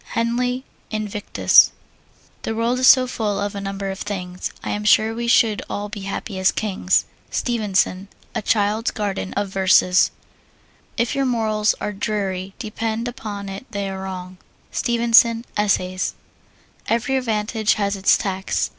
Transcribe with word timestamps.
HENLEY, 0.15 0.63
Invictus. 0.89 1.71
The 2.41 2.55
world 2.55 2.79
is 2.79 2.87
so 2.87 3.05
full 3.05 3.39
of 3.39 3.53
a 3.53 3.61
number 3.61 3.91
of 3.91 3.99
things, 3.99 4.51
I 4.63 4.71
am 4.71 4.83
sure 4.83 5.13
we 5.13 5.27
should 5.27 5.61
all 5.69 5.89
be 5.89 5.99
happy 6.09 6.39
as 6.39 6.51
kings. 6.51 7.05
STEVENSON, 7.29 8.07
A 8.33 8.41
Child's 8.41 8.89
Garden 8.89 9.31
of 9.33 9.49
Verses. 9.49 10.09
If 10.97 11.13
your 11.13 11.27
morals 11.27 11.75
are 11.79 11.93
dreary, 11.93 12.55
depend 12.57 13.07
upon 13.07 13.47
it 13.47 13.67
they 13.71 13.87
are 13.91 14.01
wrong. 14.01 14.39
STEVENSON, 14.71 15.45
Essays. 15.55 16.15
Every 16.87 17.15
advantage 17.15 17.75
has 17.75 17.95
its 17.95 18.17
tax. 18.17 18.69